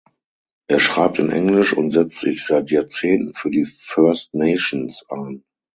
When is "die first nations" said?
3.51-5.05